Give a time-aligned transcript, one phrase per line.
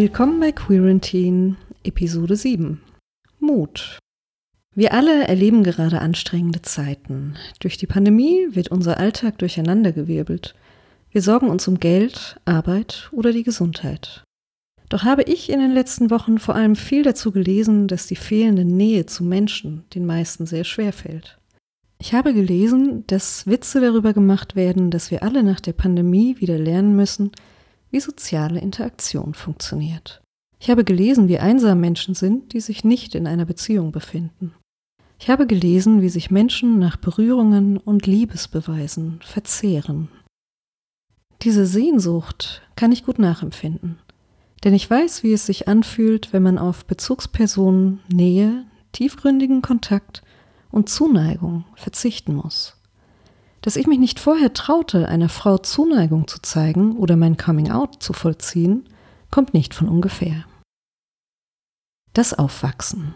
[0.00, 2.80] Willkommen bei Quarantine, Episode 7.
[3.38, 3.98] Mut.
[4.74, 7.34] Wir alle erleben gerade anstrengende Zeiten.
[7.58, 10.54] Durch die Pandemie wird unser Alltag durcheinandergewirbelt.
[11.10, 14.24] Wir sorgen uns um Geld, Arbeit oder die Gesundheit.
[14.88, 18.64] Doch habe ich in den letzten Wochen vor allem viel dazu gelesen, dass die fehlende
[18.64, 21.36] Nähe zu Menschen den meisten sehr schwer fällt.
[21.98, 26.56] Ich habe gelesen, dass Witze darüber gemacht werden, dass wir alle nach der Pandemie wieder
[26.56, 27.32] lernen müssen,
[27.90, 30.22] wie soziale Interaktion funktioniert.
[30.58, 34.54] Ich habe gelesen, wie einsam Menschen sind, die sich nicht in einer Beziehung befinden.
[35.18, 40.08] Ich habe gelesen, wie sich Menschen nach Berührungen und Liebesbeweisen verzehren.
[41.42, 43.98] Diese Sehnsucht kann ich gut nachempfinden,
[44.64, 50.22] denn ich weiß, wie es sich anfühlt, wenn man auf Bezugspersonen, Nähe, tiefgründigen Kontakt
[50.70, 52.79] und Zuneigung verzichten muss.
[53.62, 58.12] Dass ich mich nicht vorher traute, einer Frau Zuneigung zu zeigen oder mein Coming-out zu
[58.12, 58.88] vollziehen,
[59.30, 60.44] kommt nicht von ungefähr.
[62.14, 63.14] Das Aufwachsen.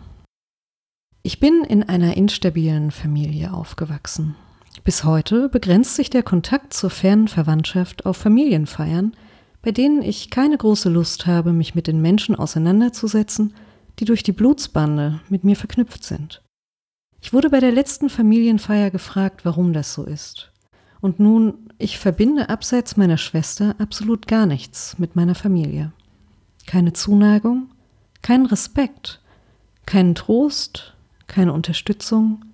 [1.23, 4.37] Ich bin in einer instabilen Familie aufgewachsen.
[4.85, 9.17] Bis heute begrenzt sich der Kontakt zur fernen Verwandtschaft auf Familienfeiern,
[9.63, 13.55] bei denen ich keine große Lust habe, mich mit den Menschen auseinanderzusetzen,
[13.99, 16.44] die durch die Blutsbande mit mir verknüpft sind.
[17.25, 20.53] Ich wurde bei der letzten Familienfeier gefragt, warum das so ist.
[21.01, 25.93] Und nun, ich verbinde abseits meiner Schwester absolut gar nichts mit meiner Familie.
[26.67, 27.71] Keine Zuneigung,
[28.21, 29.23] keinen Respekt,
[29.87, 30.95] keinen Trost,
[31.27, 32.45] keine Unterstützung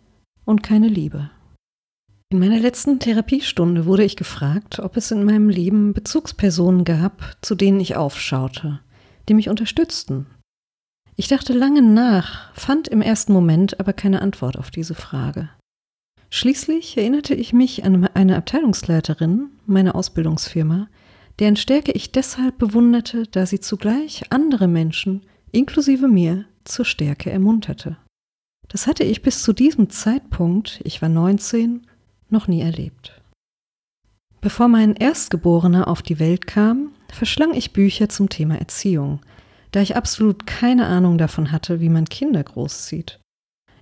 [0.45, 1.31] und keine Liebe.
[2.29, 7.57] In meiner letzten Therapiestunde wurde ich gefragt, ob es in meinem Leben Bezugspersonen gab, zu
[7.57, 8.79] denen ich aufschaute,
[9.29, 10.27] die mich unterstützten,
[11.21, 15.51] ich dachte lange nach, fand im ersten Moment aber keine Antwort auf diese Frage.
[16.31, 20.89] Schließlich erinnerte ich mich an eine Abteilungsleiterin meiner Ausbildungsfirma,
[21.39, 27.99] deren Stärke ich deshalb bewunderte, da sie zugleich andere Menschen, inklusive mir, zur Stärke ermunterte.
[28.69, 31.83] Das hatte ich bis zu diesem Zeitpunkt, ich war 19,
[32.31, 33.21] noch nie erlebt.
[34.41, 39.21] Bevor mein Erstgeborener auf die Welt kam, verschlang ich Bücher zum Thema Erziehung,
[39.71, 43.21] da ich absolut keine Ahnung davon hatte, wie man Kinder großzieht.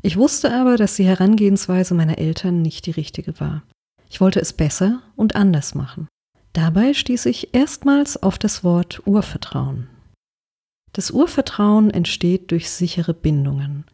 [0.02, 3.62] Ich wusste aber, dass die Herangehensweise meiner Eltern nicht die richtige war.
[4.08, 6.08] Ich wollte es besser und anders machen.
[6.52, 9.88] Dabei stieß ich erstmals auf das Wort Urvertrauen.
[10.92, 13.84] Das Urvertrauen entsteht durch sichere Bindungen,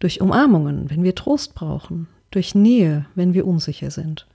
[0.00, 4.26] durch Umarmungen, wenn wir Trost brauchen, durch Nähe, wenn wir unsicher sind,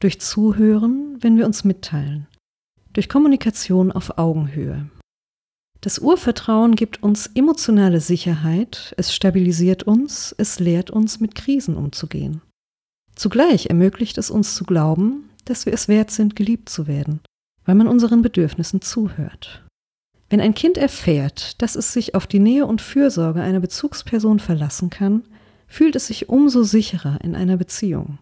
[0.00, 2.26] durch Zuhören, wenn wir uns mitteilen,
[2.92, 4.90] durch Kommunikation auf Augenhöhe,
[5.84, 12.40] das Urvertrauen gibt uns emotionale Sicherheit, es stabilisiert uns, es lehrt uns, mit Krisen umzugehen.
[13.14, 17.20] Zugleich ermöglicht es uns zu glauben, dass wir es wert sind, geliebt zu werden,
[17.66, 19.62] weil man unseren Bedürfnissen zuhört.
[20.30, 24.88] Wenn ein Kind erfährt, dass es sich auf die Nähe und Fürsorge einer Bezugsperson verlassen
[24.88, 25.24] kann,
[25.66, 28.20] fühlt es sich umso sicherer in einer Beziehung.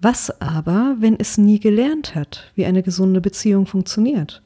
[0.00, 4.42] Was aber, wenn es nie gelernt hat, wie eine gesunde Beziehung funktioniert?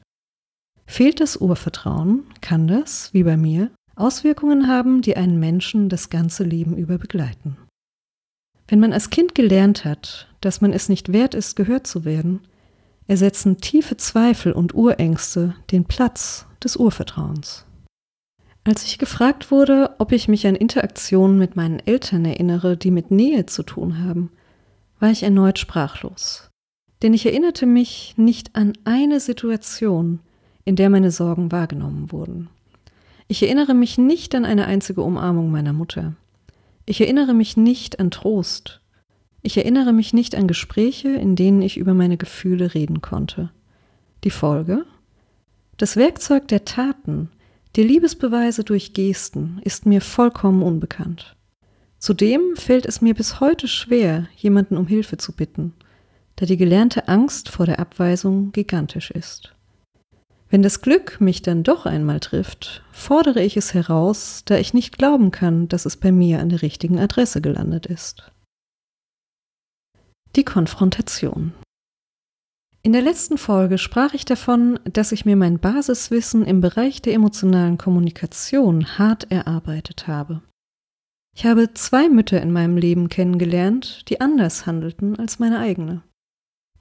[0.89, 6.43] Fehlt das Urvertrauen, kann das, wie bei mir, Auswirkungen haben, die einen Menschen das ganze
[6.43, 7.57] Leben über begleiten.
[8.67, 12.41] Wenn man als Kind gelernt hat, dass man es nicht wert ist, gehört zu werden,
[13.07, 17.65] ersetzen tiefe Zweifel und Urängste den Platz des Urvertrauens.
[18.63, 23.11] Als ich gefragt wurde, ob ich mich an Interaktionen mit meinen Eltern erinnere, die mit
[23.11, 24.31] Nähe zu tun haben,
[24.99, 26.49] war ich erneut sprachlos.
[27.03, 30.21] Denn ich erinnerte mich nicht an eine Situation,
[30.69, 32.47] in der meine Sorgen wahrgenommen wurden.
[33.27, 36.13] Ich erinnere mich nicht an eine einzige Umarmung meiner Mutter.
[36.85, 38.79] Ich erinnere mich nicht an Trost.
[39.41, 43.49] Ich erinnere mich nicht an Gespräche, in denen ich über meine Gefühle reden konnte.
[44.23, 44.85] Die Folge?
[45.77, 47.31] Das Werkzeug der Taten,
[47.75, 51.35] der Liebesbeweise durch Gesten, ist mir vollkommen unbekannt.
[51.97, 55.73] Zudem fällt es mir bis heute schwer, jemanden um Hilfe zu bitten,
[56.35, 59.55] da die gelernte Angst vor der Abweisung gigantisch ist.
[60.49, 64.97] Wenn das Glück mich dann doch einmal trifft, fordere ich es heraus, da ich nicht
[64.97, 68.31] glauben kann, dass es bei mir an der richtigen Adresse gelandet ist.
[70.35, 71.53] Die Konfrontation.
[72.81, 77.13] In der letzten Folge sprach ich davon, dass ich mir mein Basiswissen im Bereich der
[77.13, 80.41] emotionalen Kommunikation hart erarbeitet habe.
[81.35, 86.01] Ich habe zwei Mütter in meinem Leben kennengelernt, die anders handelten als meine eigene.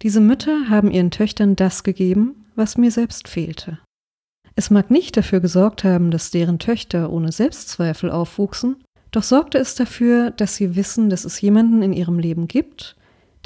[0.03, 3.79] Diese Mütter haben ihren Töchtern das gegeben, was mir selbst fehlte.
[4.57, 8.83] Es mag nicht dafür gesorgt haben, dass deren Töchter ohne Selbstzweifel aufwuchsen,
[9.13, 12.97] doch sorgte es dafür, dass sie wissen, dass es jemanden in ihrem Leben gibt,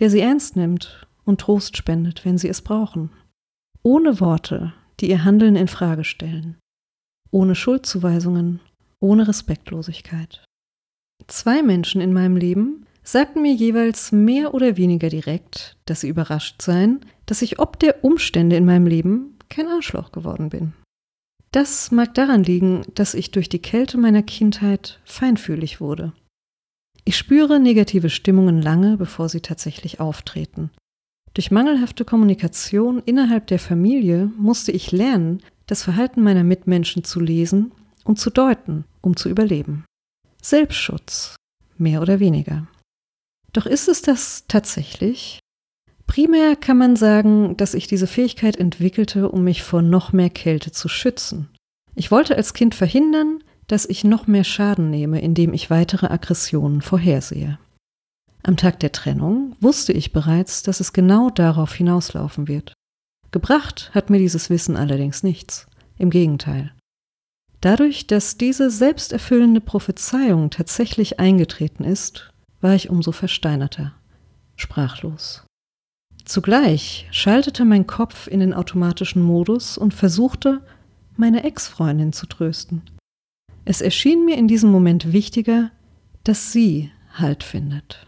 [0.00, 3.11] der sie ernst nimmt und Trost spendet, wenn sie es brauchen.
[3.82, 6.56] Ohne Worte, die ihr Handeln in Frage stellen.
[7.31, 8.61] ohne Schuldzuweisungen,
[9.00, 10.44] ohne Respektlosigkeit.
[11.26, 16.62] Zwei Menschen in meinem Leben sagten mir jeweils mehr oder weniger direkt, dass sie überrascht
[16.62, 20.72] seien, dass ich ob der Umstände in meinem Leben kein Arschloch geworden bin.
[21.50, 26.12] Das mag daran liegen, dass ich durch die Kälte meiner Kindheit feinfühlig wurde.
[27.04, 30.70] Ich spüre negative Stimmungen lange, bevor sie tatsächlich auftreten.
[31.34, 37.72] Durch mangelhafte Kommunikation innerhalb der Familie musste ich lernen, das Verhalten meiner Mitmenschen zu lesen
[38.04, 39.84] und zu deuten, um zu überleben.
[40.40, 41.37] Selbstschutz,
[41.76, 42.66] mehr oder weniger.
[43.52, 45.38] Doch ist es das tatsächlich?
[46.06, 50.72] Primär kann man sagen, dass ich diese Fähigkeit entwickelte, um mich vor noch mehr Kälte
[50.72, 51.49] zu schützen.
[51.94, 56.82] Ich wollte als Kind verhindern, dass ich noch mehr Schaden nehme, indem ich weitere Aggressionen
[56.82, 57.58] vorhersehe.
[58.43, 62.75] Am Tag der Trennung wusste ich bereits, dass es genau darauf hinauslaufen wird.
[63.31, 65.66] Gebracht hat mir dieses Wissen allerdings nichts.
[65.96, 66.72] Im Gegenteil.
[67.60, 72.31] Dadurch, dass diese selbsterfüllende Prophezeiung tatsächlich eingetreten ist,
[72.62, 73.93] war ich umso versteinerter,
[74.56, 75.44] sprachlos.
[76.25, 80.62] Zugleich schaltete mein Kopf in den automatischen Modus und versuchte,
[81.17, 82.82] meine Ex-Freundin zu trösten.
[83.64, 85.70] Es erschien mir in diesem Moment wichtiger,
[86.25, 88.06] dass sie Halt findet.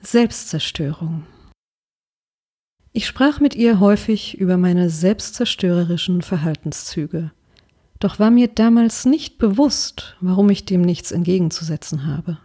[0.00, 1.26] Selbstzerstörung.
[2.92, 7.32] Ich sprach mit ihr häufig über meine selbstzerstörerischen Verhaltenszüge,
[7.98, 12.38] doch war mir damals nicht bewusst, warum ich dem nichts entgegenzusetzen habe.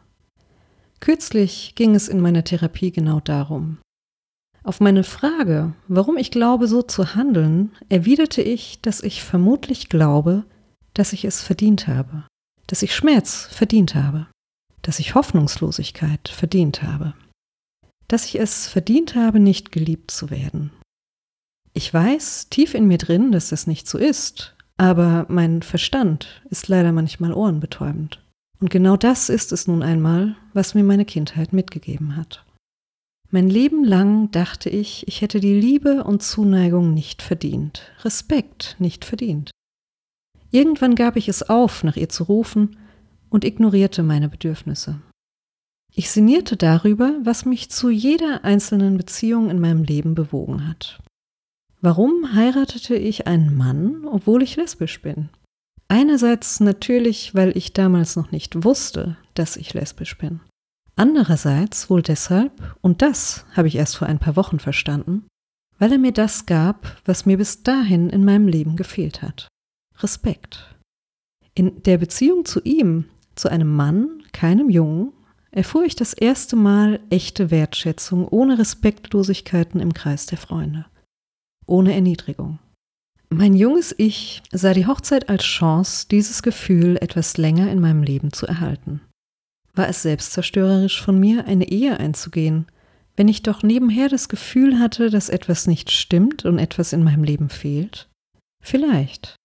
[1.03, 3.79] Kürzlich ging es in meiner Therapie genau darum.
[4.63, 10.45] Auf meine Frage, warum ich glaube, so zu handeln, erwiderte ich, dass ich vermutlich glaube,
[10.93, 12.23] dass ich es verdient habe,
[12.67, 14.27] dass ich Schmerz verdient habe,
[14.81, 17.15] dass ich Hoffnungslosigkeit verdient habe,
[18.07, 20.71] dass ich es verdient habe, nicht geliebt zu werden.
[21.73, 26.69] Ich weiß tief in mir drin, dass das nicht so ist, aber mein Verstand ist
[26.69, 28.22] leider manchmal ohrenbetäubend.
[28.59, 32.45] Und genau das ist es nun einmal, was mir meine Kindheit mitgegeben hat.
[33.29, 39.05] Mein Leben lang dachte ich, ich hätte die Liebe und Zuneigung nicht verdient, Respekt nicht
[39.05, 39.49] verdient.
[40.51, 42.77] Irgendwann gab ich es auf, nach ihr zu rufen
[43.31, 45.01] und ignorierte meine Bedürfnisse.
[45.95, 50.99] Ich sinnierte darüber, was mich zu jeder einzelnen Beziehung in meinem Leben bewogen hat.
[51.81, 55.29] Warum heiratete ich einen Mann, obwohl ich lesbisch bin?
[55.87, 60.39] Einerseits natürlich, weil ich damals noch nicht wusste, dass ich lesbisch bin.
[60.95, 65.25] Andererseits wohl deshalb, und das habe ich erst vor ein paar Wochen verstanden,
[65.79, 69.47] weil er mir das gab, was mir bis dahin in meinem Leben gefehlt hat.
[69.99, 70.75] Respekt.
[71.55, 75.13] In der Beziehung zu ihm, zu einem Mann, keinem Jungen,
[75.51, 80.85] erfuhr ich das erste Mal echte Wertschätzung ohne Respektlosigkeiten im Kreis der Freunde.
[81.65, 82.59] Ohne Erniedrigung.
[83.35, 88.31] Mein junges Ich sah die Hochzeit als Chance, dieses Gefühl etwas länger in meinem Leben
[88.31, 89.01] zu erhalten.
[89.73, 92.67] War es selbstzerstörerisch von mir, eine Ehe einzugehen,
[93.15, 97.23] wenn ich doch nebenher das Gefühl hatte, dass etwas nicht stimmt und etwas in meinem
[97.23, 98.07] Leben fehlt?
[98.63, 99.35] Vielleicht.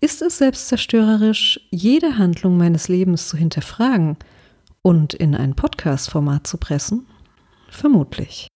[0.00, 4.18] Ist es selbstzerstörerisch, jede Handlung meines Lebens zu hinterfragen
[4.82, 7.06] und in ein Podcast-Format zu pressen?
[7.70, 8.46] Vermutlich.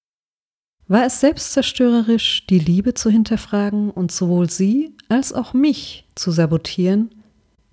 [0.87, 7.11] War es selbstzerstörerisch, die Liebe zu hinterfragen und sowohl sie als auch mich zu sabotieren,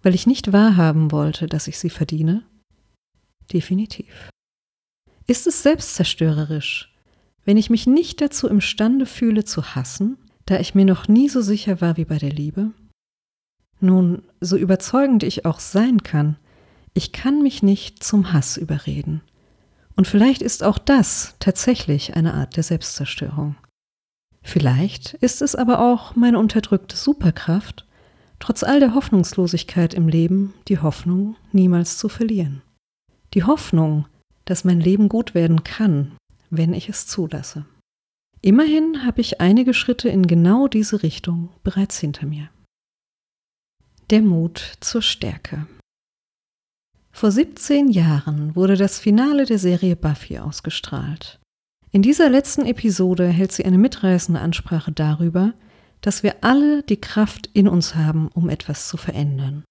[0.01, 2.43] weil ich nicht wahrhaben wollte, dass ich sie verdiene?
[3.51, 4.29] Definitiv.
[5.27, 6.93] Ist es selbstzerstörerisch,
[7.43, 11.41] wenn ich mich nicht dazu imstande fühle zu hassen, da ich mir noch nie so
[11.41, 12.71] sicher war wie bei der Liebe?
[13.81, 16.37] Nun, so überzeugend ich auch sein kann,
[16.93, 19.21] ich kann mich nicht zum Hass überreden.
[20.01, 23.55] Und vielleicht ist auch das tatsächlich eine Art der Selbstzerstörung.
[24.41, 27.85] Vielleicht ist es aber auch meine unterdrückte Superkraft,
[28.39, 32.63] trotz all der Hoffnungslosigkeit im Leben die Hoffnung niemals zu verlieren.
[33.35, 34.07] Die Hoffnung,
[34.45, 36.13] dass mein Leben gut werden kann,
[36.49, 37.67] wenn ich es zulasse.
[38.41, 42.49] Immerhin habe ich einige Schritte in genau diese Richtung bereits hinter mir.
[44.09, 45.67] Der Mut zur Stärke.
[47.21, 51.39] Vor 17 Jahren wurde das Finale der Serie Buffy ausgestrahlt.
[51.91, 55.53] In dieser letzten Episode hält sie eine mitreißende Ansprache darüber,
[56.01, 59.63] dass wir alle die Kraft in uns haben, um etwas zu verändern,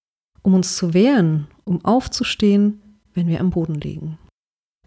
[0.42, 4.16] um uns zu wehren, um aufzustehen, wenn wir am Boden liegen.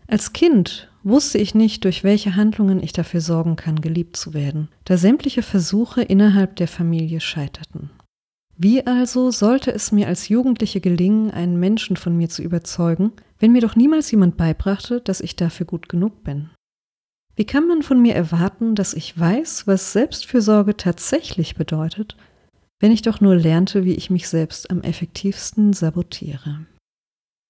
[0.07, 4.69] Als Kind wusste ich nicht, durch welche Handlungen ich dafür sorgen kann, geliebt zu werden,
[4.85, 7.89] da sämtliche Versuche innerhalb der Familie scheiterten.
[8.55, 13.51] Wie also sollte es mir als Jugendliche gelingen, einen Menschen von mir zu überzeugen, wenn
[13.51, 16.51] mir doch niemals jemand beibrachte, dass ich dafür gut genug bin?
[17.35, 22.15] Wie kann man von mir erwarten, dass ich weiß, was Selbstfürsorge tatsächlich bedeutet,
[22.79, 26.65] Wenn ich doch nur lernte, wie ich mich selbst am effektivsten sabotiere.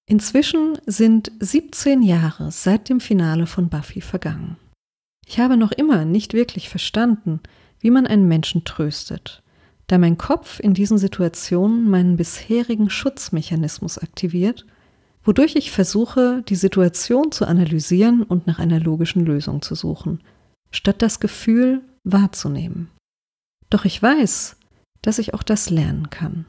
[0.06, 4.58] Inzwischen sind 17 Jahre seit dem Finale von Buffy vergangen.
[5.26, 7.40] Ich habe noch immer nicht wirklich verstanden,
[7.80, 9.42] wie man einen Menschen tröstet,
[9.86, 14.66] da mein Kopf in diesen Situationen meinen bisherigen Schutzmechanismus aktiviert,
[15.22, 20.22] wodurch ich versuche, die Situation zu analysieren und nach einer logischen Lösung zu suchen,
[20.70, 22.90] statt das Gefühl wahrzunehmen.
[23.70, 24.56] Doch ich weiß,
[25.02, 26.46] dass ich auch das lernen kann.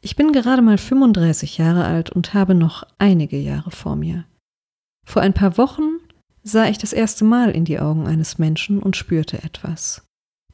[0.00, 4.26] Ich bin gerade mal 35 Jahre alt und habe noch einige Jahre vor mir.
[5.06, 5.98] Vor ein paar Wochen
[6.42, 10.06] sah ich das erste Mal in die Augen eines Menschen und spürte etwas.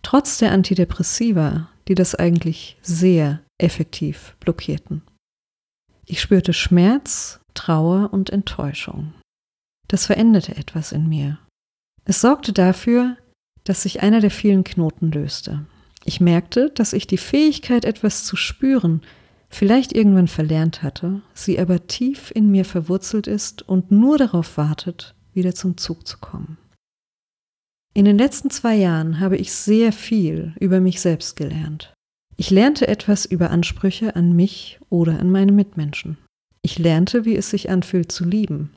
[0.03, 5.03] Trotz der Antidepressiva, die das eigentlich sehr effektiv blockierten.
[6.07, 9.13] Ich spürte Schmerz, Trauer und Enttäuschung.
[9.89, 11.41] Das veränderte etwas in mir.
[12.05, 13.17] Es sorgte dafür,
[13.65, 15.67] dass sich einer der vielen Knoten löste.
[16.05, 19.03] Ich merkte, dass ich die Fähigkeit, etwas zu spüren,
[19.49, 25.17] vielleicht irgendwann verlernt hatte, sie aber tief in mir verwurzelt ist und nur darauf wartet,
[25.35, 26.57] wieder zum Zug zu kommen.
[27.93, 31.93] In den letzten zwei Jahren habe ich sehr viel über mich selbst gelernt.
[32.37, 36.17] Ich lernte etwas über Ansprüche an mich oder an meine Mitmenschen.
[36.63, 38.71] Ich lernte, wie es sich anfühlt zu lieben.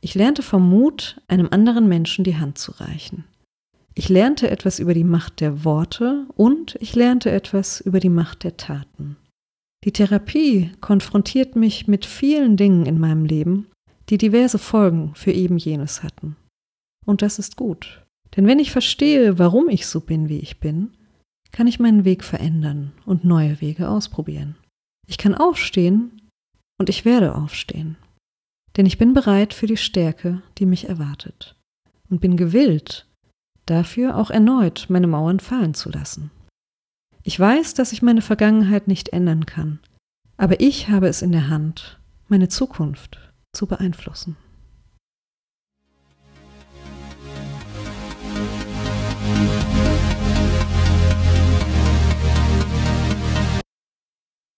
[0.00, 3.24] Ich lernte vom Mut, einem anderen Menschen die Hand zu reichen.
[3.94, 8.44] Ich lernte etwas über die Macht der Worte und ich lernte etwas über die Macht
[8.44, 9.16] der Taten.
[9.84, 13.66] Die Therapie konfrontiert mich mit vielen Dingen in meinem Leben,
[14.08, 16.36] die diverse Folgen für eben jenes hatten.
[17.04, 18.01] Und das ist gut.
[18.36, 20.96] Denn wenn ich verstehe, warum ich so bin, wie ich bin,
[21.50, 24.56] kann ich meinen Weg verändern und neue Wege ausprobieren.
[25.06, 26.22] Ich kann aufstehen
[26.78, 27.96] und ich werde aufstehen.
[28.76, 31.56] Denn ich bin bereit für die Stärke, die mich erwartet.
[32.08, 33.06] Und bin gewillt,
[33.66, 36.30] dafür auch erneut meine Mauern fallen zu lassen.
[37.22, 39.78] Ich weiß, dass ich meine Vergangenheit nicht ändern kann,
[40.36, 44.36] aber ich habe es in der Hand, meine Zukunft zu beeinflussen.